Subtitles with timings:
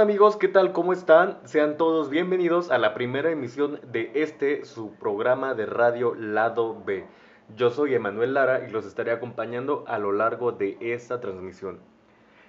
[0.00, 0.36] amigos?
[0.36, 0.72] ¿Qué tal?
[0.72, 1.38] ¿Cómo están?
[1.44, 7.06] Sean todos bienvenidos a la primera emisión de este, su programa de radio Lado B.
[7.56, 11.80] Yo soy Emanuel Lara y los estaré acompañando a lo largo de esta transmisión.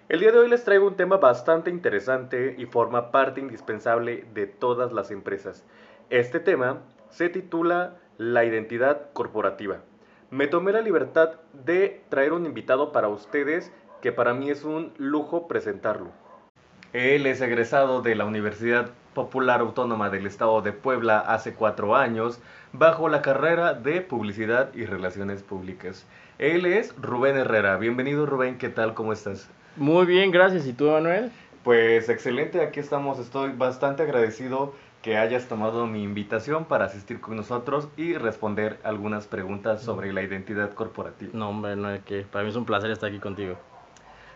[0.09, 4.47] El día de hoy les traigo un tema bastante interesante y forma parte indispensable de
[4.47, 5.65] todas las empresas.
[6.09, 9.83] Este tema se titula La identidad corporativa.
[10.31, 13.71] Me tomé la libertad de traer un invitado para ustedes
[14.01, 16.11] que para mí es un lujo presentarlo.
[16.93, 22.39] Él es egresado de la Universidad Popular Autónoma del Estado de Puebla hace cuatro años
[22.71, 26.05] bajo la carrera de Publicidad y Relaciones Públicas.
[26.39, 27.75] Él es Rubén Herrera.
[27.75, 28.93] Bienvenido Rubén, ¿qué tal?
[28.93, 29.49] ¿Cómo estás?
[29.75, 30.65] Muy bien, gracias.
[30.65, 31.29] ¿Y tú, Manuel?
[31.65, 33.19] Pues excelente, aquí estamos.
[33.19, 39.27] Estoy bastante agradecido que hayas tomado mi invitación para asistir con nosotros y responder algunas
[39.27, 41.31] preguntas sobre la identidad corporativa.
[41.33, 43.57] No, hombre, no es que para mí es un placer estar aquí contigo.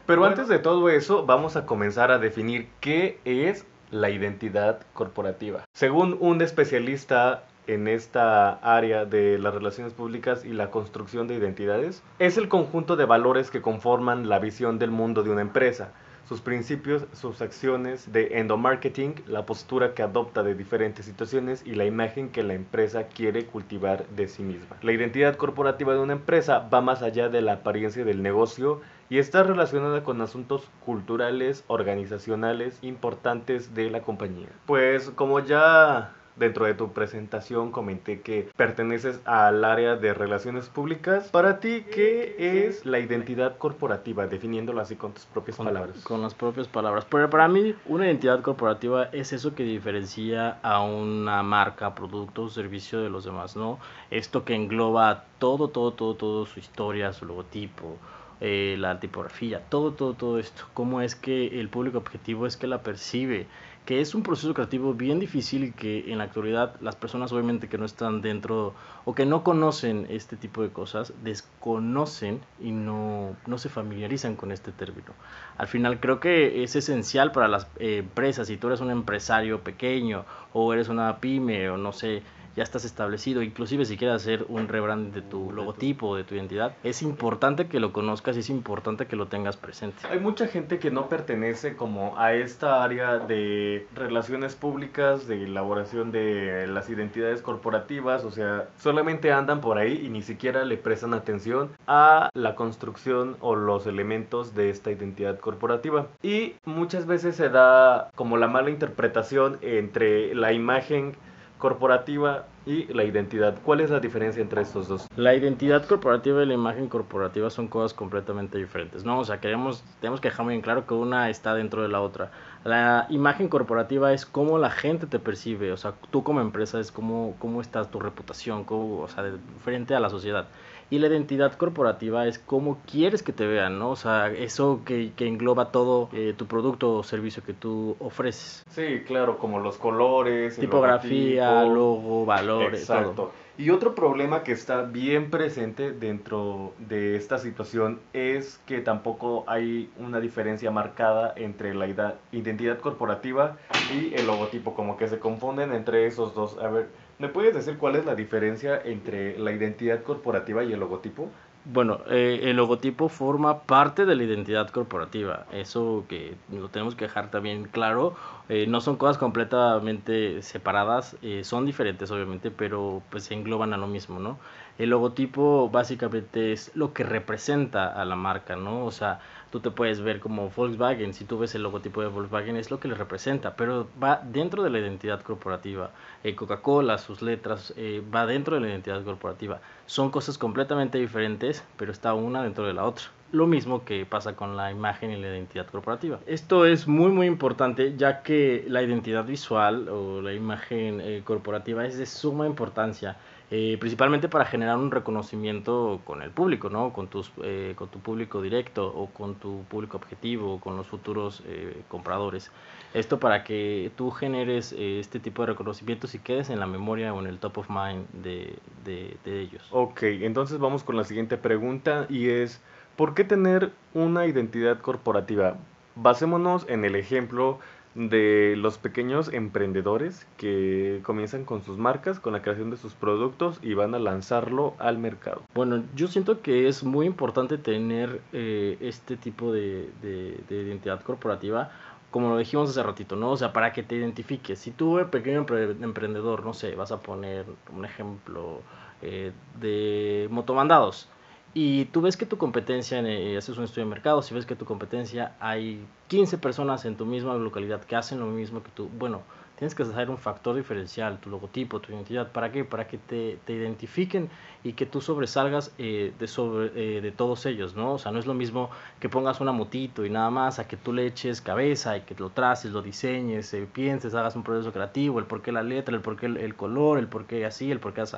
[0.06, 5.66] Pero antes de todo eso, vamos a comenzar a definir qué es la identidad corporativa.
[5.74, 12.04] Según un especialista en esta área de las relaciones públicas y la construcción de identidades,
[12.20, 15.92] es el conjunto de valores que conforman la visión del mundo de una empresa
[16.32, 21.84] sus principios, sus acciones de endomarketing, la postura que adopta de diferentes situaciones y la
[21.84, 24.78] imagen que la empresa quiere cultivar de sí misma.
[24.82, 29.18] La identidad corporativa de una empresa va más allá de la apariencia del negocio y
[29.18, 34.48] está relacionada con asuntos culturales, organizacionales importantes de la compañía.
[34.68, 41.30] Pues como ya dentro de tu presentación comenté que perteneces al área de relaciones públicas.
[41.30, 42.36] Para ti, ¿qué
[42.68, 44.28] es la identidad corporativa?
[44.28, 46.04] Definiéndolo así con tus propias palabras.
[46.04, 47.06] Con las propias palabras.
[47.10, 52.50] Pero para mí, una identidad corporativa es eso que diferencia a una marca, producto o
[52.50, 53.80] servicio de los demás, ¿no?
[54.10, 57.98] Esto que engloba todo, todo, todo, todo, su historia, su logotipo,
[58.40, 60.64] eh, la tipografía, todo, todo, todo esto.
[60.74, 63.46] Cómo es que el público objetivo es que la percibe
[63.86, 67.68] que es un proceso creativo bien difícil y que en la actualidad las personas obviamente
[67.68, 68.76] que no están dentro
[69.06, 74.52] o que no conocen este tipo de cosas, desconocen y no, no se familiarizan con
[74.52, 75.14] este término.
[75.58, 79.62] Al final creo que es esencial para las eh, empresas, si tú eres un empresario
[79.62, 82.22] pequeño o eres una pyme o no sé,
[82.56, 86.76] ya estás establecido, inclusive si quieres hacer un rebrand de tu logotipo, de tu identidad,
[86.84, 89.98] es importante que lo conozcas y es importante que lo tengas presente.
[90.10, 96.12] Hay mucha gente que no pertenece como a esta área de relaciones públicas, de elaboración
[96.12, 101.14] de las identidades corporativas, o sea, solamente andan por ahí y ni siquiera le prestan
[101.14, 106.08] atención a la construcción o los elementos de esta identidad corporativa.
[106.22, 111.16] Y muchas veces se da como la mala interpretación entre la imagen
[111.62, 113.56] corporativa y la identidad.
[113.64, 115.08] ¿Cuál es la diferencia entre estos dos?
[115.16, 119.20] La identidad corporativa y la imagen corporativa son cosas completamente diferentes, ¿no?
[119.20, 122.32] O sea, queremos, tenemos que dejar muy claro que una está dentro de la otra.
[122.64, 126.92] La imagen corporativa es cómo la gente te percibe, o sea, tú como empresa es
[126.92, 129.24] cómo, cómo está tu reputación, cómo, o sea,
[129.64, 130.48] frente a la sociedad.
[130.92, 133.92] Y la identidad corporativa es cómo quieres que te vean, ¿no?
[133.92, 138.62] O sea, eso que, que engloba todo eh, tu producto o servicio que tú ofreces.
[138.70, 143.32] Sí, claro, como los colores, tipografía, logo, valores, Exacto.
[143.58, 149.94] Y otro problema que está bien presente dentro de esta situación es que tampoco hay
[149.96, 151.88] una diferencia marcada entre la
[152.32, 153.58] identidad corporativa
[153.88, 156.58] y el logotipo, como que se confunden entre esos dos.
[156.58, 156.90] A ver,
[157.22, 161.30] ¿Me puedes decir cuál es la diferencia entre la identidad corporativa y el logotipo?
[161.66, 165.46] Bueno, eh, el logotipo forma parte de la identidad corporativa.
[165.52, 168.16] Eso que lo tenemos que dejar también claro.
[168.50, 173.78] Eh, no son cosas completamente separadas, eh, son diferentes obviamente, pero pues se engloban a
[173.78, 174.40] lo mismo, ¿no?
[174.82, 178.84] El logotipo básicamente es lo que representa a la marca, ¿no?
[178.84, 179.20] O sea,
[179.52, 182.80] tú te puedes ver como Volkswagen, si tú ves el logotipo de Volkswagen es lo
[182.80, 185.92] que le representa, pero va dentro de la identidad corporativa.
[186.24, 189.62] Eh, Coca-Cola, sus letras, eh, va dentro de la identidad corporativa.
[189.86, 193.06] Son cosas completamente diferentes, pero está una dentro de la otra.
[193.32, 196.20] Lo mismo que pasa con la imagen y la identidad corporativa.
[196.26, 201.86] Esto es muy muy importante ya que la identidad visual o la imagen eh, corporativa
[201.86, 203.16] es de suma importancia
[203.54, 206.94] eh, principalmente para generar un reconocimiento con el público, ¿no?
[206.94, 210.88] Con, tus, eh, con tu público directo o con tu público objetivo o con los
[210.88, 212.50] futuros eh, compradores.
[212.94, 217.20] Esto para que tú generes este tipo de reconocimientos y quedes en la memoria o
[217.20, 219.68] en el top of mind de, de, de ellos.
[219.72, 222.62] Ok, entonces vamos con la siguiente pregunta y es,
[222.96, 225.58] ¿por qué tener una identidad corporativa?
[225.96, 227.60] Basémonos en el ejemplo
[227.96, 233.60] de los pequeños emprendedores que comienzan con sus marcas, con la creación de sus productos
[233.62, 235.42] y van a lanzarlo al mercado.
[235.54, 241.72] Bueno, yo siento que es muy importante tener eh, este tipo de, de, identidad corporativa
[242.12, 243.32] como lo dijimos hace ratito, ¿no?
[243.32, 244.60] O sea, para que te identifiques.
[244.60, 245.46] Si tú, pequeño
[245.82, 248.60] emprendedor, no sé, vas a poner un ejemplo
[249.02, 251.08] eh, de motomandados
[251.54, 254.56] y tú ves que tu competencia, eh, haces un estudio de mercado, si ves que
[254.56, 258.90] tu competencia hay 15 personas en tu misma localidad que hacen lo mismo que tú,
[258.98, 259.22] bueno,
[259.62, 262.32] tienes que hacer un factor diferencial, tu logotipo, tu identidad.
[262.32, 262.66] ¿Para qué?
[262.66, 264.28] Para que te, te identifiquen
[264.64, 267.94] y que tú sobresalgas eh, de, sobre, eh, de todos ellos, ¿no?
[267.94, 270.78] O sea, no es lo mismo que pongas una motito y nada más, a que
[270.78, 274.74] tú le eches cabeza y que lo traces, lo diseñes, eh, pienses, hagas un proceso
[274.74, 277.70] creativo, el por qué la letra, el por qué el, color, el por qué así,
[277.70, 278.18] el por qué así.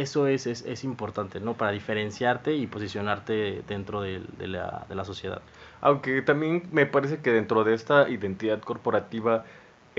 [0.00, 1.54] Eso es, es, es, importante, ¿no?
[1.54, 5.42] Para diferenciarte y posicionarte dentro de, la, de la sociedad.
[5.80, 9.44] Aunque también me parece que dentro de esta identidad corporativa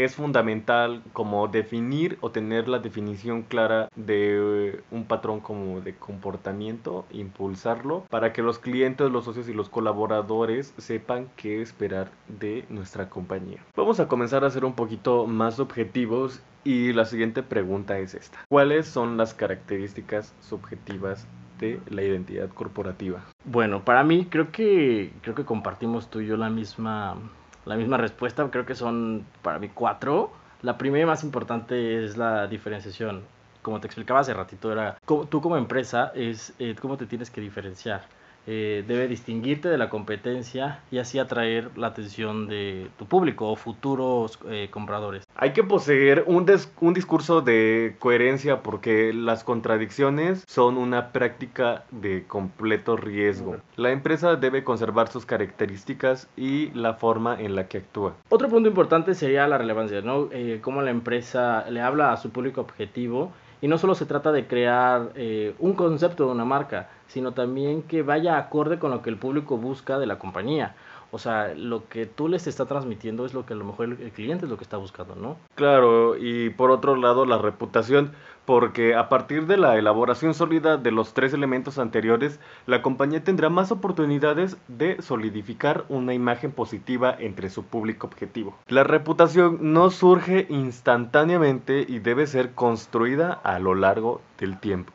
[0.03, 5.93] es fundamental como definir o tener la definición clara de eh, un patrón como de
[5.95, 12.65] comportamiento, impulsarlo para que los clientes, los socios y los colaboradores sepan qué esperar de
[12.69, 13.61] nuestra compañía.
[13.75, 18.39] Vamos a comenzar a ser un poquito más objetivos y la siguiente pregunta es esta.
[18.49, 21.25] ¿Cuáles son las características subjetivas
[21.59, 23.23] de la identidad corporativa?
[23.45, 27.17] Bueno, para mí creo que creo que compartimos tú y yo la misma
[27.65, 30.31] la misma respuesta, creo que son para mí cuatro.
[30.61, 33.21] La primera y más importante es la diferenciación.
[33.61, 37.41] Como te explicaba hace ratito, era tú como empresa es eh, cómo te tienes que
[37.41, 38.03] diferenciar.
[38.51, 43.55] Eh, debe distinguirte de la competencia y así atraer la atención de tu público o
[43.55, 45.23] futuros eh, compradores.
[45.35, 46.51] Hay que poseer un,
[46.81, 53.57] un discurso de coherencia porque las contradicciones son una práctica de completo riesgo.
[53.75, 58.15] La empresa debe conservar sus características y la forma en la que actúa.
[58.29, 60.27] Otro punto importante sería la relevancia, ¿no?
[60.31, 64.31] Eh, cómo la empresa le habla a su público objetivo y no solo se trata
[64.31, 69.01] de crear eh, un concepto de una marca, sino también que vaya acorde con lo
[69.01, 70.75] que el público busca de la compañía.
[71.11, 74.11] O sea, lo que tú les está transmitiendo es lo que a lo mejor el,
[74.11, 75.37] cliente es lo que está buscando, ¿no?
[75.55, 78.11] Claro, y por otro lado la reputación,
[78.45, 83.49] porque a partir de la elaboración sólida de los tres elementos anteriores, la compañía tendrá
[83.49, 88.57] más oportunidades de solidificar una imagen positiva entre su público objetivo.
[88.67, 94.93] La reputación no surge instantáneamente y debe ser construida a lo largo del tiempo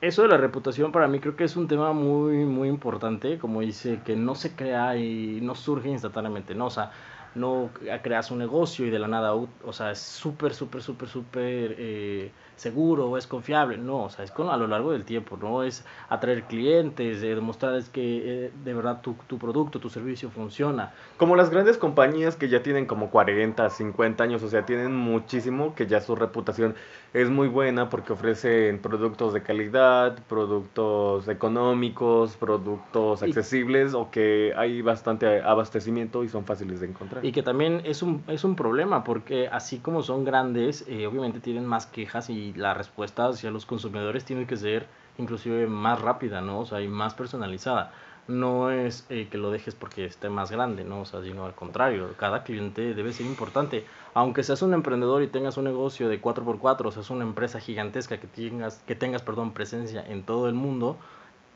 [0.00, 3.60] eso de la reputación para mí creo que es un tema muy, muy importante, como
[3.60, 6.66] dice, que no se crea y no surge instantáneamente, ¿no?
[6.66, 6.92] O sea,
[7.34, 7.70] no
[8.02, 12.30] creas un negocio y de la nada, o sea, es súper, súper, súper, súper eh,
[12.56, 15.84] seguro, es confiable, no, o sea, es con, a lo largo del tiempo, no es
[16.08, 20.92] atraer clientes, eh, demostrarles que eh, de verdad tu, tu, producto, tu servicio funciona.
[21.16, 25.74] Como las grandes compañías que ya tienen como 40, 50 años, o sea, tienen muchísimo,
[25.74, 26.74] que ya su reputación
[27.14, 34.82] es muy buena porque ofrecen productos de calidad, productos económicos, productos accesibles o que hay
[34.82, 37.24] bastante abastecimiento y son fáciles de encontrar.
[37.24, 41.40] Y que también es un, es un problema porque así como son grandes, eh, obviamente
[41.40, 46.40] tienen más quejas y la respuesta hacia los consumidores tiene que ser inclusive más rápida,
[46.40, 46.60] ¿no?
[46.60, 47.92] O sea, y más personalizada.
[48.28, 51.00] No es eh, que lo dejes porque esté más grande, ¿no?
[51.00, 53.84] O sea, sino al contrario, cada cliente debe ser importante.
[54.14, 58.18] Aunque seas un emprendedor y tengas un negocio de 4x4, o seas una empresa gigantesca
[58.18, 60.98] que tengas, que tengas perdón, presencia en todo el mundo,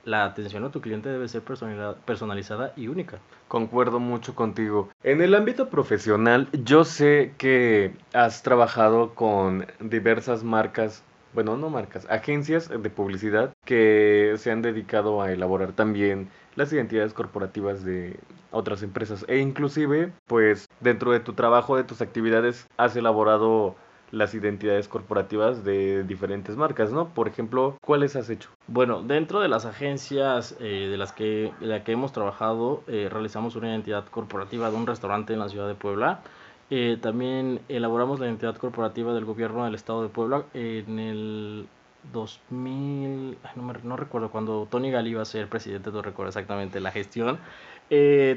[0.05, 3.19] la atención a tu cliente debe ser personalizada y única.
[3.49, 4.89] Concuerdo mucho contigo.
[5.03, 12.07] En el ámbito profesional, yo sé que has trabajado con diversas marcas, bueno, no marcas,
[12.11, 18.19] agencias de publicidad que se han dedicado a elaborar también las identidades corporativas de
[18.51, 23.75] otras empresas e inclusive, pues dentro de tu trabajo, de tus actividades, has elaborado
[24.13, 27.09] las identidades corporativas de diferentes marcas, ¿no?
[27.09, 28.51] Por ejemplo, ¿cuáles has hecho?
[28.67, 33.57] Bueno, dentro de las agencias eh, de las que, la que hemos trabajado, eh, realizamos
[33.57, 36.21] una identidad corporativa de un restaurante en la ciudad de Puebla.
[36.75, 41.67] Eh, también elaboramos la identidad corporativa del gobierno del estado de Puebla en el
[42.15, 46.91] 2000, no, no, recuerdo cuando Tony Gali iba a ser presidente, no recuerdo exactamente la
[46.91, 47.39] gestión.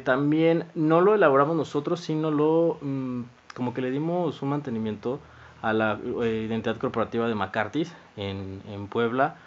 [0.04, 3.22] también no lo elaboramos nosotros, sino lo mm,
[3.56, 5.20] como que le dimos un mantenimiento
[5.62, 7.88] a la eh, identidad corporativa de McCarthy
[8.18, 9.38] en, en Puebla.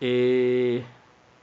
[0.00, 0.84] Eh,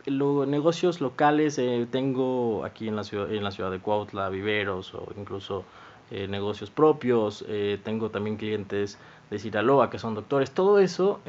[0.08, 5.08] negocios locales eh, tengo aquí en la ciudad en la ciudad de Cuautla viveros o
[5.18, 5.66] incluso
[6.12, 7.46] eh, negocios propios
[7.84, 8.98] tengo también clientes
[9.30, 11.20] de Sinaloa que son doctores todo eso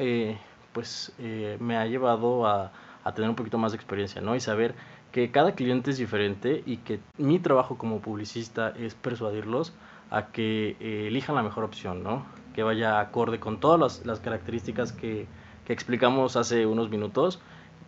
[0.73, 1.13] pues
[1.59, 2.71] me ha llevado a,
[3.03, 4.75] a, tener un poquito más de experiencia no y saber
[5.11, 9.73] que cada cliente es diferente y que mi trabajo como publicista es persuadirlos
[10.11, 12.25] a que elijan la mejor opción no
[12.57, 15.27] que vaya acorde con todas las, características que,
[15.67, 17.39] explicamos hace unos minutos.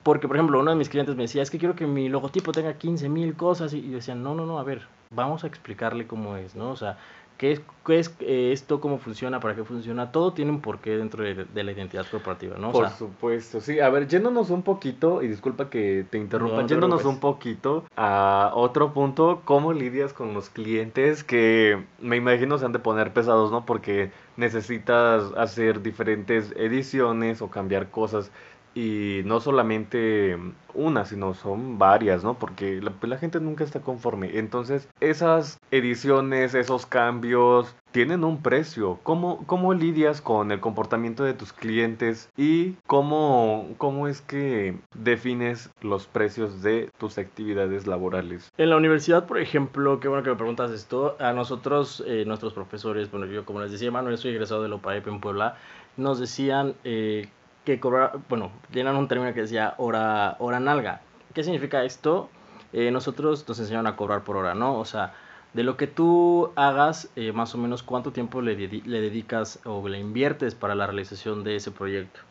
[0.04, 2.52] Porque, por ejemplo, uno de mis clientes me decía, es que quiero que mi logotipo
[2.52, 3.74] tenga 15 mil cosas.
[3.74, 6.70] Y yo decía, no, no, no, a ver, vamos a explicarle cómo es, ¿no?
[6.72, 6.98] O sea,
[7.40, 8.82] ¿Qué es, qué es eh, esto?
[8.82, 9.40] ¿Cómo funciona?
[9.40, 10.12] ¿Para qué funciona?
[10.12, 12.74] Todo tiene un porqué dentro de, la identidad corporativa, ¿no?
[12.74, 13.80] Por supuesto, sí.
[13.80, 18.92] A ver, yéndonos un poquito, y disculpa que te interrumpa, yéndonos un poquito a otro
[18.92, 23.66] punto, ¿cómo lidias con los clientes que me imagino se han de poner pesados, ¿no?
[23.66, 28.32] Porque necesitas hacer diferentes ediciones o cambiar cosas
[28.74, 30.38] y no solamente
[30.74, 32.36] una, sino son varias, ¿no?
[32.36, 34.38] Porque la, gente nunca está conforme.
[34.38, 39.00] Entonces, esas ediciones, esos cambios, tienen un precio.
[39.04, 45.72] ¿Cómo, cómo lidias con el comportamiento de tus clientes y cómo, cómo es que defines
[45.82, 48.52] los precios de tus actividades laborales?
[48.58, 52.54] En la universidad, por ejemplo, qué bueno que me preguntas esto, a nosotros, eh, nuestros
[52.54, 55.58] profesores, bueno, yo como les decía, Manuel, soy egresado de Lopaep en Puebla,
[55.98, 57.28] nos decían eh,
[57.70, 61.02] que cobrar, bueno, llenan un término que decía hora, hora nalga.
[61.34, 62.30] ¿Qué significa esto?
[62.74, 64.80] Eh, nosotros nos enseñaron a cobrar por hora, ¿no?
[64.80, 65.14] O sea,
[65.54, 69.88] de lo que tú hagas, eh, más o menos cuánto tiempo le, le, dedicas o
[69.88, 72.22] le inviertes para la realización de ese proyecto.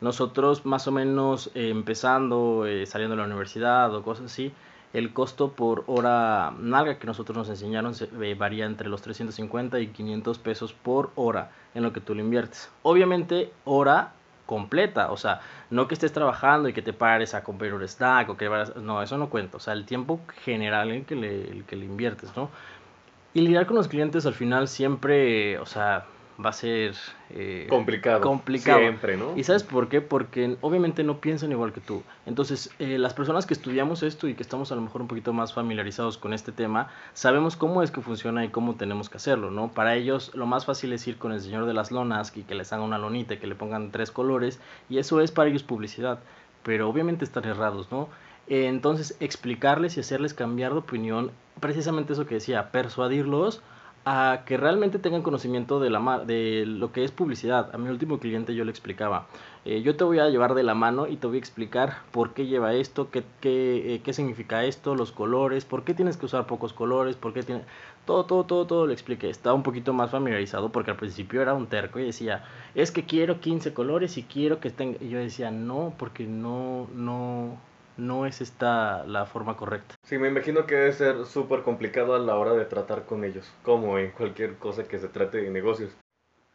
[0.00, 4.52] Nosotros, más o menos, eh, empezando, saliendo de la universidad o cosas así,
[4.94, 7.92] el costo por hora nalga que nosotros nos enseñaron
[8.38, 12.70] varía entre los 350 y 500 pesos por hora en lo que tú le inviertes.
[12.82, 14.14] Obviamente, hora
[14.48, 18.30] completa, o sea, no que estés trabajando y que te pares a comprar un snack
[18.30, 21.50] o que vayas, no, eso no cuenta, o sea, el tiempo general en que le,
[21.50, 22.48] el que le inviertes, ¿no?
[23.34, 26.06] Y lidiar con los clientes al final siempre, o sea,
[26.44, 26.94] va a ser
[27.30, 28.20] eh, complicado.
[28.20, 28.78] Complicado.
[28.78, 29.36] Siempre, ¿no?
[29.36, 30.00] ¿Y sabes por qué?
[30.00, 32.02] Porque obviamente no piensan igual que tú.
[32.26, 35.32] Entonces, eh, las personas que estudiamos esto y que estamos a lo mejor un poquito
[35.32, 39.50] más familiarizados con este tema, sabemos cómo es que funciona y cómo tenemos que hacerlo,
[39.50, 39.68] ¿no?
[39.68, 42.54] Para ellos, lo más fácil es ir con el señor de las lonas y que
[42.54, 45.64] les haga una lonita y que le pongan tres colores, y eso es para ellos
[45.64, 46.20] publicidad.
[46.62, 48.08] Pero obviamente están errados, ¿no?
[48.50, 53.60] entonces, explicarles y hacerles cambiar de opinión, precisamente eso que decía, persuadirlos
[54.04, 57.74] a que realmente tengan conocimiento de, la de lo que es publicidad.
[57.74, 59.26] A mi último cliente yo le explicaba,
[59.64, 62.32] eh, yo te voy a llevar de la mano y te voy a explicar por
[62.32, 66.26] qué lleva esto, qué, qué, eh, qué significa esto, los colores, por qué tienes que
[66.26, 67.62] usar pocos colores, por qué tiene...
[68.06, 69.28] Todo, todo, todo, todo le expliqué.
[69.28, 73.04] Estaba un poquito más familiarizado porque al principio era un terco y decía, es que
[73.04, 74.96] quiero 15 colores y quiero que tenga...
[75.02, 77.58] Y yo decía, no, porque no, no,
[77.98, 79.96] no es esta la forma correcta.
[80.04, 83.52] Sí, me imagino que debe ser súper complicado a la hora de tratar con ellos,
[83.62, 85.94] como en cualquier cosa que se trate de negocios.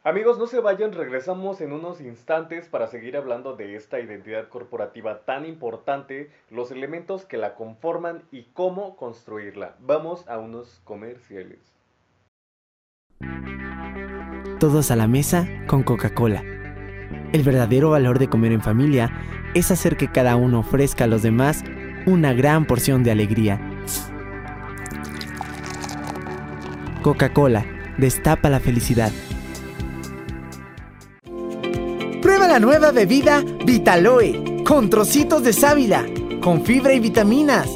[0.06, 5.20] Amigos, no se vayan, regresamos en unos instantes para seguir hablando de esta identidad corporativa
[5.20, 9.76] tan importante, los elementos que la conforman y cómo construirla.
[9.80, 11.58] Vamos a unos comerciales.
[14.60, 16.42] Todos a la mesa con Coca-Cola.
[17.32, 19.10] El verdadero valor de comer en familia
[19.54, 21.64] es hacer que cada uno ofrezca a los demás
[22.06, 23.60] una gran porción de alegría.
[27.02, 27.66] Coca-Cola,
[27.98, 29.12] destapa la felicidad.
[32.22, 36.06] Prueba la nueva bebida Vitaloe, con trocitos de sábila,
[36.40, 37.68] con fibra y vitaminas.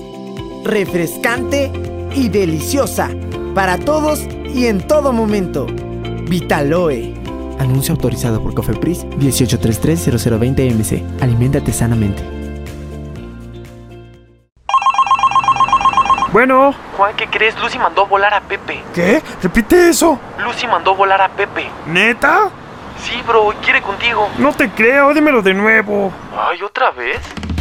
[0.64, 1.70] Refrescante
[2.14, 3.10] y deliciosa,
[3.54, 5.66] para todos y en todo momento.
[6.28, 7.17] Vitaloe.
[7.58, 11.02] Anuncio autorizado por Cofepris 1833-0020MC.
[11.20, 12.22] Aliméntate sanamente.
[16.32, 16.74] Bueno.
[16.96, 17.58] Juan, ¿qué crees?
[17.60, 18.82] Lucy mandó volar a Pepe.
[18.94, 19.22] ¿Qué?
[19.42, 20.18] Repite eso.
[20.42, 21.68] Lucy mandó volar a Pepe.
[21.86, 22.50] ¿Neta?
[23.02, 24.28] Sí, bro, quiere contigo.
[24.38, 26.12] No te creo, dímelo de nuevo.
[26.36, 27.18] Ay, ¿otra vez?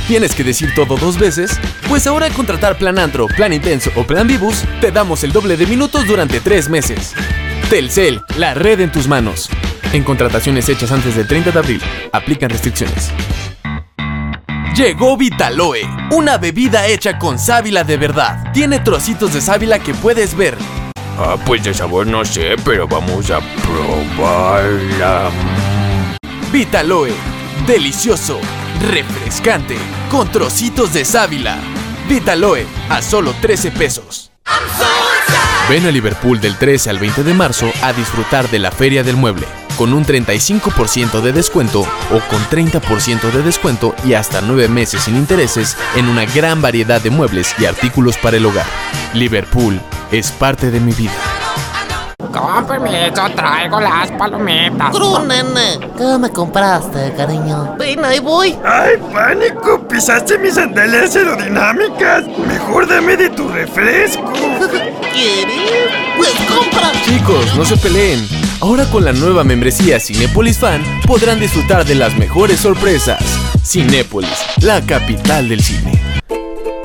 [0.08, 1.60] ¿Tienes que decir todo dos veces?
[1.88, 5.58] Pues ahora al contratar Plan Antro, Plan Intenso o Plan Vivus, te damos el doble
[5.58, 7.14] de minutos durante tres meses.
[7.70, 9.50] Telcel, la red en tus manos.
[9.94, 13.12] En contrataciones hechas antes del 30 de abril, aplican restricciones.
[14.76, 18.52] Llegó Vitaloe, una bebida hecha con sábila de verdad.
[18.54, 20.56] Tiene trocitos de sábila que puedes ver.
[21.18, 23.40] Ah, pues de sabor no sé, pero vamos a
[24.18, 25.32] probarla.
[26.52, 27.14] Vitaloe,
[27.66, 28.40] delicioso,
[28.92, 29.78] refrescante,
[30.12, 31.58] con trocitos de sábila.
[32.08, 34.32] Vitaloe, a solo 13 pesos.
[35.70, 39.18] Ven a Liverpool del 13 al 20 de marzo a disfrutar de la Feria del
[39.18, 39.48] Mueble
[39.78, 45.16] con un 35% de descuento o con 30% de descuento y hasta 9 meses sin
[45.16, 48.66] intereses en una gran variedad de muebles y artículos para el hogar.
[49.14, 49.80] Liverpool
[50.12, 51.14] es parte de mi vida.
[52.18, 54.92] Con permiso, traigo las palomitas.
[54.92, 55.80] Cru, nene.
[55.98, 57.76] ¿Qué me compraste, cariño?
[57.78, 58.58] Ven, ahí voy.
[58.66, 59.88] ¡Ay, pánico!
[59.88, 62.26] ¡Pisaste mis sandalias aerodinámicas!
[62.48, 64.34] Mejor dame de tu refresco.
[65.14, 65.90] ¿Quieres?
[66.18, 66.92] Pues compra.
[67.06, 68.37] Chicos, no se peleen.
[68.60, 73.24] Ahora con la nueva membresía Cinépolis Fan podrán disfrutar de las mejores sorpresas.
[73.64, 76.02] Cinépolis, la capital del cine.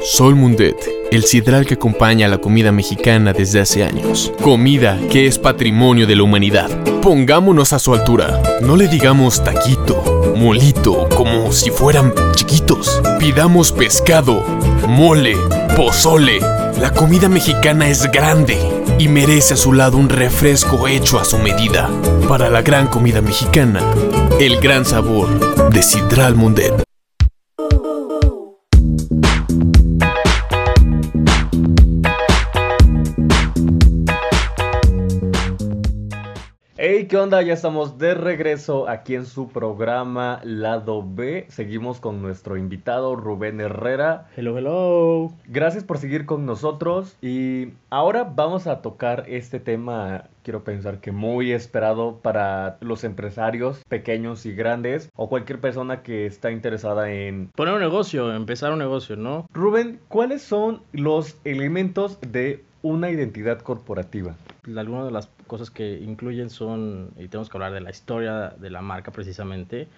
[0.03, 4.33] Sol Mundet el sidral que acompaña a la comida mexicana desde hace años.
[4.43, 6.71] Comida que es patrimonio de la humanidad.
[7.03, 8.43] Pongámonos a su altura.
[8.63, 13.03] No le digamos taquito, molito, como si fueran chiquitos.
[13.19, 14.43] Pidamos pescado,
[14.89, 15.37] mole,
[15.77, 16.41] pozole.
[16.81, 18.59] La comida mexicana es grande
[18.99, 21.91] y merece a su lado un refresco hecho a su medida.
[22.29, 23.81] Para la gran comida mexicana,
[24.41, 26.92] el gran sabor de Sidral Mundet.
[37.13, 37.43] ¿Qué onda?
[37.43, 41.45] Ya estamos de regreso aquí en su programa Lado B.
[41.51, 44.31] Seguimos con nuestro invitado Rubén Herrera.
[44.35, 45.31] Hello, hello.
[45.45, 51.13] Gracias por seguir con nosotros y ahora vamos a tocar este tema, quiero pensar que
[51.13, 57.49] muy esperado para los empresarios pequeños y grandes o cualquier persona que está interesada en...
[57.55, 59.47] Poner un negocio, empezar un negocio, ¿no?
[59.53, 64.35] Rubén, ¿cuáles son los elementos de una identidad corporativa?
[64.65, 68.71] Algunas de las cosas que incluyen son, y tenemos que hablar de la historia de
[68.71, 69.89] la marca precisamente,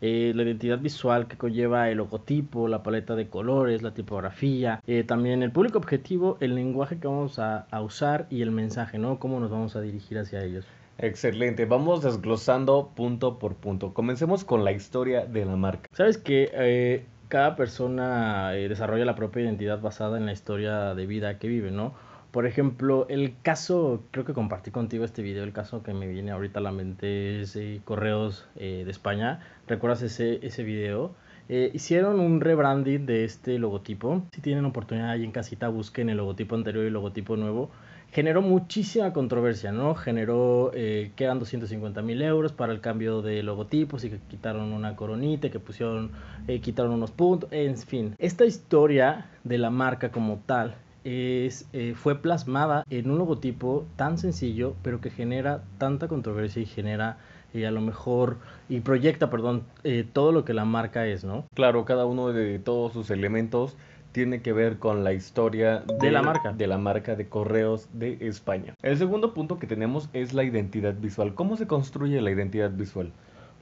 [0.00, 5.04] eh, la identidad visual que conlleva el logotipo, la paleta de colores, la tipografía, eh,
[5.04, 9.18] también el público objetivo, el lenguaje que vamos a, a usar y el mensaje, ¿no?
[9.18, 10.64] Cómo nos vamos a dirigir hacia ellos.
[10.96, 13.92] Excelente, vamos desglosando punto por punto.
[13.92, 15.86] Comencemos con la historia de la marca.
[15.92, 21.38] Sabes que eh, cada persona desarrolla la propia identidad basada en la historia de vida
[21.38, 21.92] que vive, ¿no?
[22.34, 26.32] Por ejemplo, el caso, creo que compartí contigo este video, el caso que me viene
[26.32, 29.38] ahorita a la mente es eh, Correos eh, de España.
[29.68, 31.14] ¿Recuerdas ese, ese video?
[31.48, 34.24] Eh, hicieron un rebranding de este logotipo.
[34.32, 37.70] Si tienen oportunidad ahí en casita, busquen el logotipo anterior y el logotipo nuevo.
[38.10, 39.94] Generó muchísima controversia, ¿no?
[39.94, 44.72] Generó eh, que eran 250 mil euros para el cambio de logotipos y que quitaron
[44.72, 46.10] una coronita, que pusieron,
[46.48, 48.16] eh, quitaron unos puntos, en fin.
[48.18, 54.18] Esta historia de la marca como tal es, eh, fue plasmada en un logotipo tan
[54.18, 57.18] sencillo, pero que genera tanta controversia y genera
[57.52, 58.38] eh, a lo mejor
[58.68, 61.44] y proyecta, perdón, eh, todo lo que la marca es, ¿no?
[61.54, 63.76] Claro, cada uno de todos sus elementos
[64.12, 66.52] tiene que ver con la historia De la marca.
[66.52, 68.74] de la marca de correos de España.
[68.82, 71.34] El segundo punto que tenemos es la identidad visual.
[71.34, 73.12] ¿Cómo se construye la identidad visual?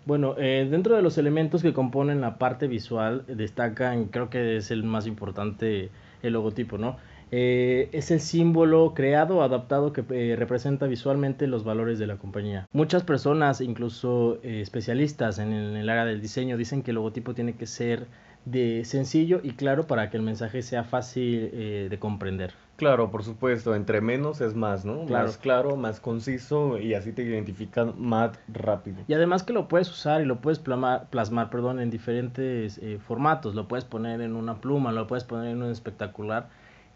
[0.04, 4.70] Bueno, eh, dentro de los elementos que componen la parte visual, destacan, creo que es
[4.70, 5.90] el más importante,
[6.22, 6.96] el logotipo, ¿no?
[7.32, 12.16] Eh, es el símbolo creado o adaptado que eh, representa visualmente los valores de la
[12.16, 12.68] compañía.
[12.72, 16.96] Muchas personas, incluso eh, especialistas en el, en el área del diseño, dicen que el
[16.96, 18.06] logotipo tiene que ser
[18.44, 22.52] de sencillo y claro para que el mensaje sea fácil eh, de comprender.
[22.76, 25.04] Claro, por supuesto, entre menos es más, ¿no?
[25.06, 25.26] Claro.
[25.26, 29.02] Más claro, más conciso y así te identifican más rápido.
[29.06, 32.98] Y además que lo puedes usar y lo puedes plasmar, plasmar perdón, en diferentes eh,
[33.06, 33.54] formatos.
[33.54, 36.48] Lo puedes poner en una pluma, lo puedes poner en un espectacular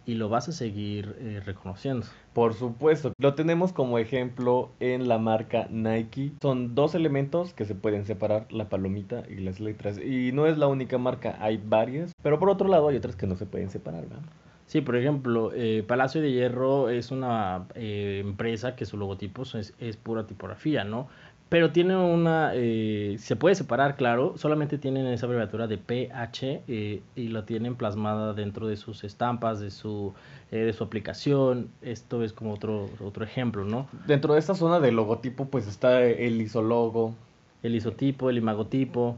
[0.06, 2.06] y lo vas a seguir eh, reconociendo.
[2.32, 6.32] Por supuesto, lo tenemos como ejemplo en la marca Nike.
[6.40, 9.98] Son dos elementos que se pueden separar, la palomita y las letras.
[9.98, 12.12] Y no es la única marca, hay varias.
[12.22, 14.22] Pero por otro lado hay otras que no se pueden separar, ¿verdad?
[14.66, 19.74] Sí, por ejemplo, eh, Palacio de Hierro es una eh, empresa que su logotipo es,
[19.78, 21.08] es pura tipografía, ¿no?
[21.48, 27.02] Pero tiene una, eh, se puede separar, claro, solamente tienen esa abreviatura de PH eh,
[27.14, 30.12] y la tienen plasmada dentro de sus estampas, de su,
[30.50, 31.68] eh, de su aplicación.
[31.82, 33.86] Esto es como otro, otro ejemplo, ¿no?
[34.08, 37.14] Dentro de esta zona del logotipo pues está el isologo,
[37.62, 39.16] El isotipo, el imagotipo,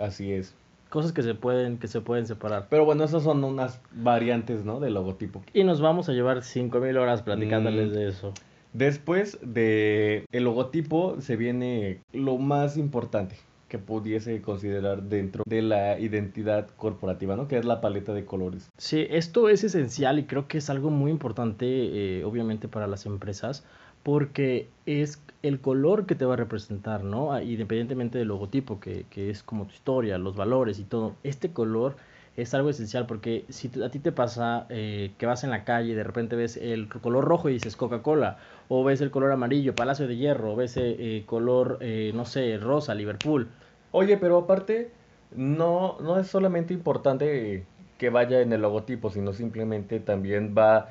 [0.00, 0.54] así es.
[0.90, 2.68] cosas que se pueden, que se pueden separar.
[2.70, 4.78] Pero bueno, esas son unas variantes, ¿no?
[4.78, 5.42] Del logotipo.
[5.52, 7.94] Y nos vamos a llevar 5000 horas platicándoles Mm.
[7.94, 8.32] de eso.
[8.74, 13.36] Después de el logotipo se viene lo más importante
[13.68, 17.46] que pudiese considerar dentro de la identidad corporativa, ¿no?
[17.46, 18.68] Que es la paleta de colores.
[18.76, 23.06] Sí, esto es esencial y creo que es algo muy importante, eh, obviamente, para las
[23.06, 23.64] empresas,
[24.02, 27.32] porque es el color que te va a representar, ¿no?
[27.32, 31.14] Ah, Independientemente del logotipo, que, que es como tu historia, los valores y todo.
[31.22, 31.96] Este color
[32.36, 35.92] es algo esencial porque si a ti te pasa eh, que vas en la calle
[35.92, 39.76] y de repente ves el color rojo y dices Coca-Cola, o ves el color amarillo,
[39.76, 43.48] Palacio de Hierro, o ves eh, eh, color, eh, no sé, rosa, Liverpool.
[43.90, 44.90] Oye, pero aparte,
[45.30, 47.66] no, no es solamente importante
[47.98, 50.90] que vaya en el logotipo, sino simplemente también va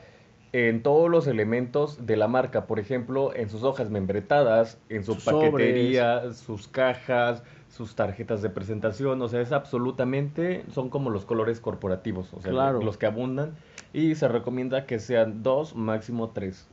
[0.54, 2.68] en todos los elementos de la marca.
[2.68, 7.44] Por ejemplo, en sus hojas membretadas, en su Sus paquetería, sus cajas,
[7.76, 9.22] sus tarjetas de presentación.
[9.22, 12.82] O sea, es absolutamente, son como los colores corporativos, o sea, Claro.
[12.82, 13.54] los que abundan.
[13.94, 16.68] Y se recomienda que sean dos, máximo tres.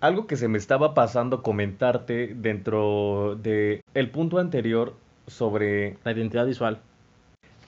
[0.00, 4.94] Algo que se me estaba pasando comentarte dentro de el punto anterior
[5.26, 6.78] sobre La identidad visual.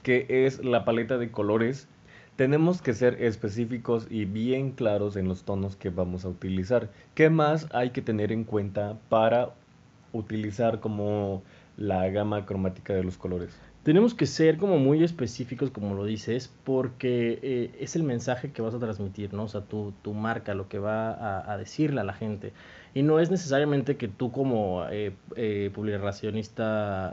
[0.05, 1.89] que es la paleta de colores.
[2.37, 6.89] tenemos que ser específicos y bien claros en los tonos que vamos a utilizar.
[7.15, 9.51] ¿Qué más hay que tener en cuenta para
[10.15, 11.43] utilizar como
[11.81, 13.59] la gama cromática de los colores?
[13.83, 18.61] Tenemos que ser como muy específicos, como lo dices, porque eh, es el mensaje que
[18.61, 19.45] vas a transmitir, ¿no?
[19.45, 22.53] O sea, tu, tu marca, lo que va a, a decirle a la gente.
[22.93, 25.71] Y no es necesariamente que tú como eh, eh,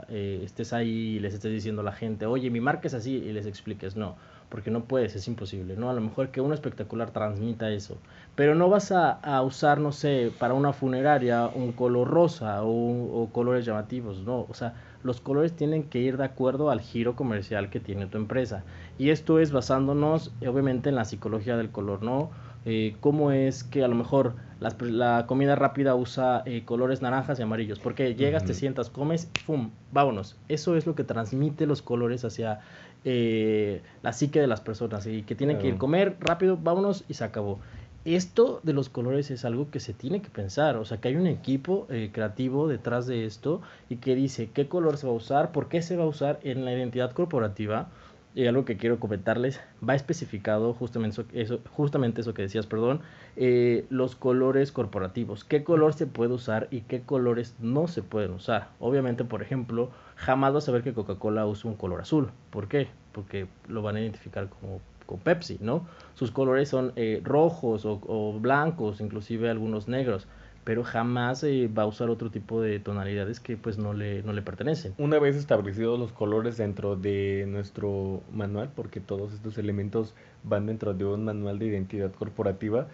[0.08, 3.14] eh, estés ahí y les estés diciendo a la gente, oye, mi marca es así,
[3.14, 4.16] y les expliques, no,
[4.48, 5.90] porque no puedes, es imposible, ¿no?
[5.90, 8.00] A lo mejor que uno espectacular transmita eso,
[8.34, 13.22] pero no vas a, a usar, no sé, para una funeraria un color rosa o,
[13.22, 17.14] o colores llamativos, no, o sea, los colores tienen que ir de acuerdo al giro
[17.16, 18.64] comercial que tiene tu empresa.
[18.98, 22.30] Y esto es basándonos, obviamente, en la psicología del color, ¿no?
[22.64, 27.38] Eh, cómo es que a lo mejor pr- la, comida rápida usa eh, colores naranjas
[27.38, 27.78] y amarillos.
[27.80, 28.58] Porque llegas, te Ujú.
[28.60, 29.70] sientas, comes, ¡pum!
[29.92, 30.36] Vámonos.
[30.48, 32.60] Eso es lo que transmite los colores hacia
[33.04, 35.06] eh, la psique de las personas.
[35.06, 35.78] Y que tienen que ir Claro.
[35.80, 37.58] comer rápido, vámonos y se acabó.
[38.04, 41.16] Esto de los colores es algo que se tiene que pensar, o sea que hay
[41.16, 45.16] un equipo eh, creativo detrás de esto y que dice qué color se va a
[45.16, 47.90] usar, por qué se va a usar en la identidad corporativa
[48.38, 53.00] y algo que quiero comentarles, va especificado justamente eso, justamente eso que decías, perdón,
[53.34, 58.30] eh, los colores corporativos, qué color se puede usar y qué colores no se pueden
[58.30, 58.68] usar.
[58.78, 62.30] Obviamente, por ejemplo, jamás vas a ver que Coca-Cola usa un color azul.
[62.50, 62.86] ¿Por qué?
[63.10, 65.88] Porque lo van a identificar como con Pepsi, ¿no?
[66.14, 70.28] Sus colores son eh, rojos o, o blancos, inclusive algunos negros,
[70.68, 74.34] pero jamás eh, va a usar otro tipo de tonalidades que pues no le, no
[74.34, 74.92] le pertenecen.
[74.98, 80.92] Una vez establecidos los colores dentro de nuestro manual, porque todos estos elementos van dentro
[80.92, 82.86] de un manual de identidad corporativa,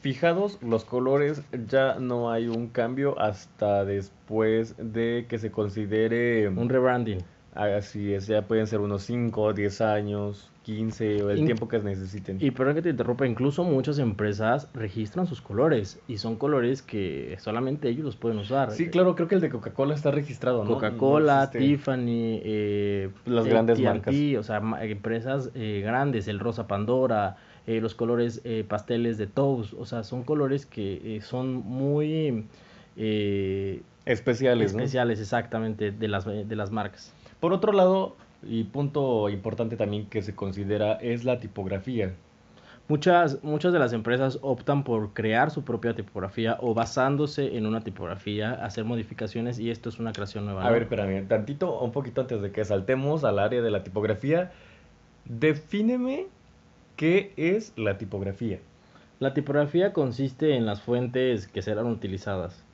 [0.00, 6.70] fijados los colores ya no hay un cambio hasta después de que se considere Un
[6.70, 7.18] rebranding.
[7.52, 11.78] así es, ya pueden ser unos 5, 10 años, 15 o el In- tiempo que
[11.78, 12.38] necesiten.
[12.40, 17.36] Y perdón que te interrumpa, incluso muchas empresas registran sus colores y son colores que
[17.38, 18.72] solamente ellos los pueden usar.
[18.72, 20.74] Sí, claro, creo que el de Coca-Cola está registrado, ¿no?
[20.74, 21.58] Coca-Cola, No.
[21.60, 24.12] Tiffany, eh, Las grandes marcas.
[24.38, 27.36] o sea, empresas eh, grandes, el rosa Pandora,
[27.68, 32.44] eh, los colores pasteles de Toast, o sea, son colores que son muy
[34.04, 34.78] Especiales, ¿no?
[34.80, 37.12] especiales exactamente de las, de las marcas.
[37.40, 38.16] Por otro lado,
[38.48, 42.12] y punto importante también que se considera es la tipografía.
[42.88, 47.80] Muchas, muchas de las empresas optan por crear su propia tipografía o basándose en una
[47.80, 50.64] tipografía, hacer modificaciones y esto es una creación nueva.
[50.64, 54.52] A ver, espérame, tantito, un poquito antes de que saltemos al área de la tipografía,
[55.24, 56.26] defíneme
[56.94, 58.60] qué es la tipografía.
[59.18, 62.65] La tipografía consiste en las fuentes que serán utilizadas.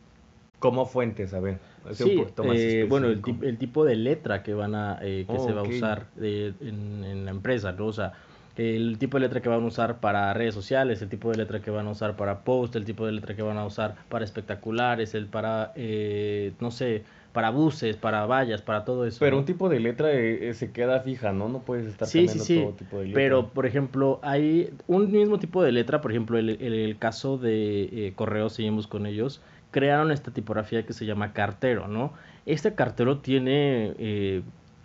[0.63, 1.59] Como fuentes, a ver,
[1.93, 5.27] Sí, un poquito más eh, bueno, el, el tipo de letra que van a eh,
[5.29, 7.87] que Oh, se va a usar de- en, en la empresa, ¿no?
[7.87, 8.13] O sea,
[8.57, 11.61] el tipo de letra que van a usar para redes sociales, el tipo de letra
[11.61, 14.25] que van a usar para post, el tipo de letra que van a usar para
[14.25, 19.17] espectaculares, el para, eh, no sé, para buses, para vallas, para todo eso.
[19.19, 19.41] Pero ¿no?
[19.41, 21.49] un tipo de letra eh, eh, se queda fija, ¿no?
[21.49, 22.55] No puedes estar Sí, sí, cambiando sí.
[22.57, 23.21] todo tipo de letra.
[23.21, 27.39] Pero, por ejemplo, hay un mismo tipo de letra, por ejemplo, el, el- el caso
[27.39, 29.41] de eh, Correo, seguimos con ellos,
[29.73, 32.13] crearon esta tipografía que se llama cartero, ¿no?
[32.47, 34.43] Este cartero tiene eh,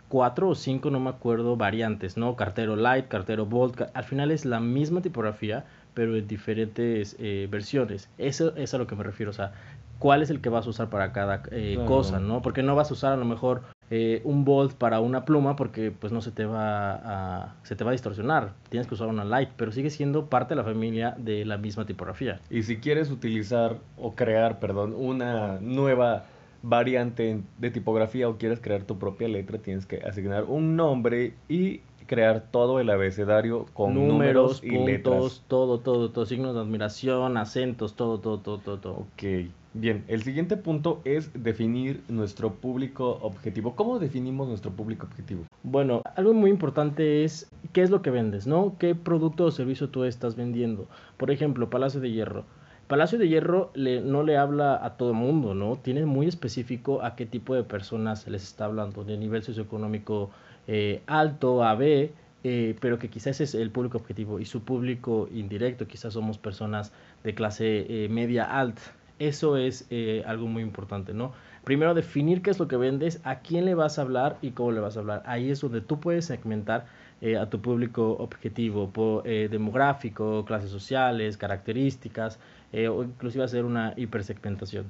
[0.10, 2.36] cuatro o cinco, no me acuerdo, variantes, ¿no?
[2.36, 8.10] Cartero light, cartero bold, al final es la misma tipografía, pero en diferentes eh, versiones.
[8.18, 9.52] Eso es a lo que me refiero, o sea,
[10.00, 11.88] cuál es el que vas a usar para cada eh, Claro.
[11.88, 12.42] cosa, ¿no?
[12.42, 15.92] Porque no vas a usar a lo mejor eh, un bold para una pluma porque
[15.92, 18.54] pues no se te va a se te va a distorsionar.
[18.70, 21.86] Tienes que usar una light, pero sigue siendo parte de la familia de la misma
[21.86, 22.40] tipografía.
[22.50, 26.26] Y si quieres utilizar o crear, perdón, una nueva
[26.64, 31.82] variante de tipografía o quieres crear tu propia letra, tienes que asignar un nombre y
[32.08, 35.44] crear todo el abecedario con números, Números, y puntos, letras.
[35.48, 38.94] todo, todo, todo, signos de admiración, acentos, todo, todo, todo, todo, todo.
[38.94, 40.04] Ok, bien.
[40.08, 43.76] El siguiente punto es definir nuestro público objetivo.
[43.76, 45.46] ¿Cómo definimos nuestro público objetivo?
[45.64, 48.76] Bueno, algo muy importante es qué es lo que vendes, ¿no?
[48.80, 50.88] ¿Qué producto o servicio tú estás vendiendo?
[51.18, 52.46] Por ejemplo, Palacio de Hierro.
[52.88, 55.76] Palacio de Hierro le, no le habla a todo mundo, ¿no?
[55.76, 60.30] Tiene muy específico a qué tipo de personas les está hablando, de nivel socioeconómico
[60.68, 62.12] eh, alto, AB,
[62.44, 66.94] eh, pero que quizás es el público objetivo y su público indirecto, quizás somos personas
[67.24, 68.82] de clase eh, media alta.
[69.20, 71.32] Eso es eh, algo muy importante, ¿no?
[71.64, 74.72] Primero definir qué es lo que vendes, a quién le vas a hablar y cómo
[74.72, 75.24] le vas a hablar.
[75.26, 76.86] Ahí es donde tú puedes segmentar
[77.22, 82.40] eh, a tu público objetivo, por, eh, demográfico, clases sociales, características,
[82.74, 84.86] o inclusive hacer una hipersegmentación.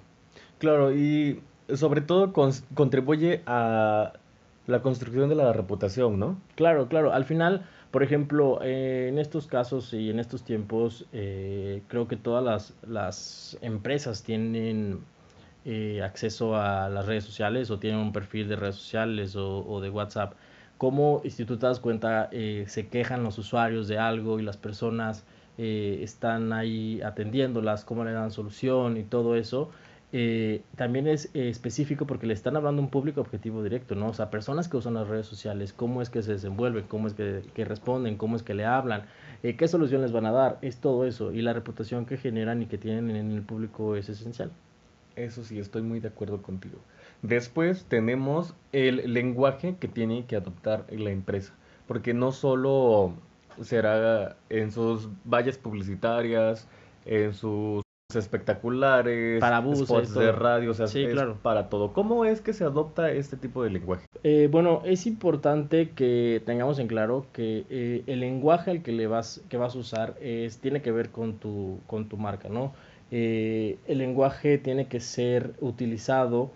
[0.59, 1.41] Claro, y
[1.73, 4.13] sobre todo cons- contribuye a
[4.65, 6.37] la construcción de la reputación, ¿no?
[6.55, 7.13] Claro, claro.
[7.13, 12.15] Al final, por ejemplo, eh, en estos casos y en estos tiempos, eh, creo que
[12.17, 14.99] todas las, las empresas tienen
[15.65, 19.81] eh, acceso a las redes sociales o tienen un perfil de redes sociales o, o
[19.81, 20.33] de WhatsApp.
[20.77, 25.25] Como si te das cuenta, eh, se quejan los usuarios de algo y las personas
[25.57, 29.71] eh, están ahí atendiéndolas, cómo le dan solución y todo eso.
[30.13, 34.07] Eh, también es eh, específico porque le están hablando un público objetivo directo, ¿no?
[34.07, 37.13] O sea, personas que usan las redes sociales, cómo es que se desenvuelven, cómo es
[37.13, 39.03] que, que responden, cómo es que le hablan,
[39.43, 41.33] eh, qué solución les van a dar, es todo eso.
[41.33, 44.51] Y la reputación que generan y que tienen en el público es esencial.
[45.17, 46.77] Eso sí, estoy muy de acuerdo contigo.
[47.21, 51.53] Después tenemos el lenguaje que tiene que adoptar la empresa,
[51.87, 53.13] porque no solo
[53.61, 56.67] será en sus vallas publicitarias,
[57.05, 61.37] en sus espectaculares, Para buses, spots de radio, o sea, Sí, es claro.
[61.41, 61.91] para todo.
[61.91, 64.07] ¿Cómo es que se adopta este tipo de lenguaje?
[64.23, 69.07] Eh, bueno, es importante que tengamos en claro que eh, el lenguaje al que le
[69.07, 72.71] vas, que vas a usar es, tiene que ver con tu, con tu marca, ¿no?
[73.11, 76.51] Eh, el lenguaje tiene que ser utilizado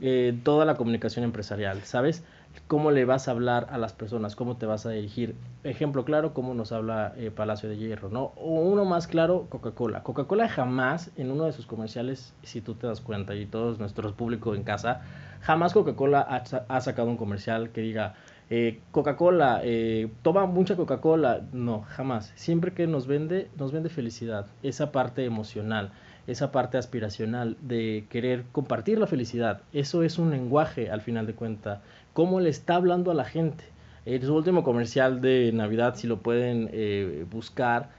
[0.00, 2.24] eh, en toda la comunicación empresarial, ¿sabes?
[2.66, 5.34] Cómo le vas a hablar a las personas, cómo te vas a dirigir.
[5.64, 8.32] Ejemplo claro, cómo nos habla eh, Palacio de Hierro, ¿no?
[8.36, 10.02] O uno más claro, Coca-Cola.
[10.02, 14.12] Coca-Cola jamás en uno de sus comerciales, si tú te das cuenta y todos nuestros
[14.12, 15.02] público en casa,
[15.40, 18.14] jamás Coca-Cola ha, ha sacado un comercial que diga
[18.48, 21.42] eh, Coca-Cola, eh, toma mucha Coca-Cola.
[21.52, 22.32] No, jamás.
[22.36, 24.46] Siempre que nos vende, nos vende felicidad.
[24.62, 25.90] Esa parte emocional,
[26.26, 29.62] esa parte aspiracional de querer compartir la felicidad.
[29.72, 31.80] Eso es un lenguaje al final de cuentas.
[32.16, 33.62] ¿Cómo le está hablando a la gente?
[34.06, 37.90] En su último comercial de Navidad, si lo pueden eh, buscar,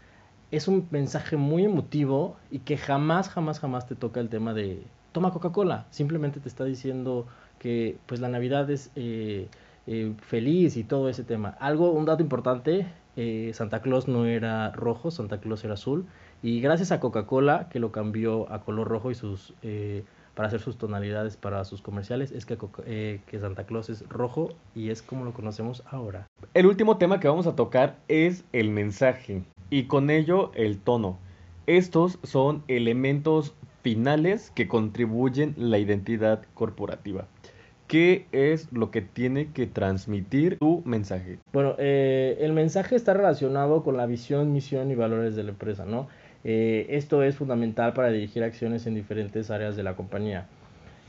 [0.50, 4.82] es un mensaje muy emotivo y que jamás, jamás, jamás te toca el tema de
[5.12, 5.86] toma Coca-Cola.
[5.92, 7.28] Simplemente te está diciendo
[7.60, 9.50] que pues la Navidad es eh,
[9.86, 11.50] eh, feliz y todo ese tema.
[11.60, 16.08] Algo, un dato importante, eh, Santa Claus no era rojo, Santa Claus era azul.
[16.42, 20.06] Y gracias a Coca-Cola, que lo cambió a color rojo y sus eh,
[20.38, 24.50] para hacer sus tonalidades para sus comerciales, es que, eh, que Santa Claus es rojo
[24.76, 26.28] y es como lo conocemos ahora.
[26.54, 31.17] El último tema que vamos a tocar es el mensaje y con ello el tono.
[31.65, 37.26] Estos son elementos finales que contribuyen la identidad corporativa.
[37.88, 41.39] ¿Qué es lo que tiene que transmitir tu mensaje?
[41.52, 45.86] Bueno, eh, el mensaje está relacionado con la visión, misión y valores de la empresa,
[45.86, 46.10] ¿no?
[46.50, 50.48] Eh, esto es fundamental para dirigir acciones en diferentes áreas de la compañía.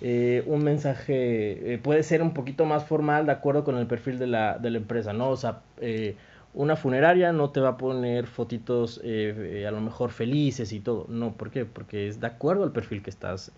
[0.01, 4.19] Eh, un mensaje eh, puede ser un poquito más formal de acuerdo con el perfil
[4.19, 5.31] de la, de la empresa, ¿no?
[5.31, 5.61] O sea,
[6.55, 11.07] una funeraria no te va a poner fotitos a lo mejor felices y todo.
[11.09, 11.65] No, ¿por qué?
[11.65, 13.53] Porque es de acuerdo al perfil que estás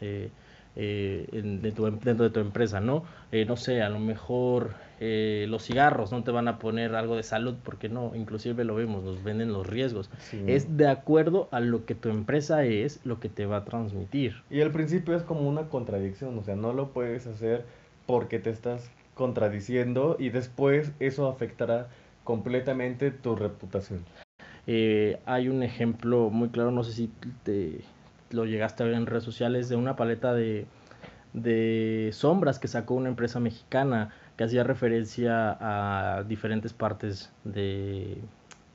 [0.76, 3.04] eh, en- de tu em- dentro de tu empresa, ¿no?
[3.32, 7.16] Eh, no sé, a lo mejor eh, los cigarros no te van a poner algo
[7.16, 10.10] de salud, porque no, inclusive lo vemos, nos venden los riesgos.
[10.18, 10.42] Sí.
[10.46, 14.42] Es de acuerdo a lo que tu empresa es, lo que te va a transmitir.
[14.50, 17.64] Y al principio es como una contradicción, o sea, no lo puedes hacer
[18.06, 21.88] porque te estás contradiciendo y después eso afectará
[22.24, 24.04] completamente tu reputación.
[24.66, 27.10] Eh, hay un ejemplo muy claro, no sé si
[27.42, 27.80] te
[28.30, 30.66] lo llegaste a ver en redes sociales, de una paleta de,
[31.32, 38.18] de sombras que sacó una empresa mexicana que hacía referencia a diferentes partes de,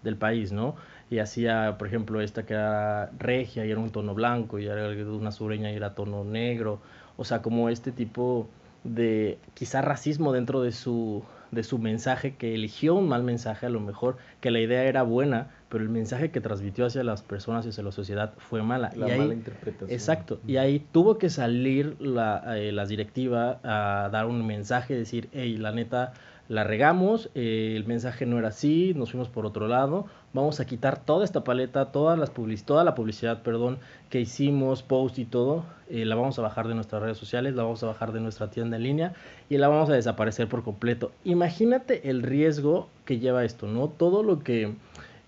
[0.03, 0.75] del país, ¿no?
[1.09, 4.87] Y hacía, por ejemplo, esta que era regia y era un tono blanco, y era
[5.07, 6.79] una sureña y era tono negro.
[7.17, 8.47] O sea, como este tipo
[8.83, 13.69] de quizá racismo dentro de su, de su mensaje, que eligió un mal mensaje a
[13.69, 17.65] lo mejor, que la idea era buena, pero el mensaje que transmitió hacia las personas
[17.65, 18.91] y hacia la sociedad fue mala.
[18.95, 19.89] La y ahí, mala interpretación.
[19.89, 25.29] Exacto, y ahí tuvo que salir la, eh, las directivas a dar un mensaje, decir,
[25.33, 26.13] hey, la neta,
[26.47, 30.65] la regamos, eh, el mensaje no era así, nos fuimos por otro lado, vamos a
[30.65, 33.79] quitar toda esta paleta, todas las public toda la publicidad, perdón,
[34.09, 37.63] que hicimos, post y todo, eh, la vamos a bajar de nuestras redes sociales, la
[37.63, 39.13] vamos a bajar de nuestra tienda en línea
[39.49, 41.11] y la vamos a desaparecer por completo.
[41.23, 43.87] Imagínate el riesgo que lleva esto, ¿no?
[43.87, 44.73] Todo lo que,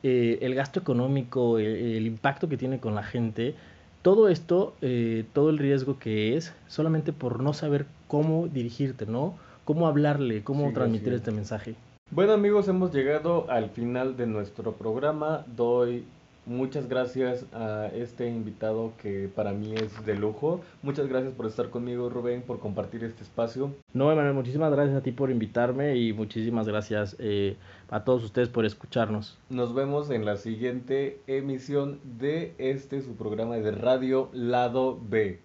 [0.04, 3.56] eh, el gasto económico, el, el impacto que tiene con la gente,
[4.08, 9.36] todo esto, eh, todo el riesgo que es, solamente por no saber cómo dirigirte, ¿no?
[9.68, 11.76] Cómo hablarle, cómo Sí, transmitir este mensaje.
[12.12, 15.44] Bueno amigos, hemos llegado al final de nuestro programa.
[15.58, 16.06] Doy
[16.46, 20.62] muchas gracias a este invitado que para mí es de lujo.
[20.84, 23.74] Muchas gracias por estar conmigo Rubén, por compartir este espacio.
[23.92, 27.58] No, Emanuel, muchísimas gracias a ti por invitarme y muchísimas gracias eh,
[27.90, 29.38] a todos ustedes por escucharnos.
[29.50, 35.42] Nos vemos en la siguiente emisión de este su programa de radio Lado B.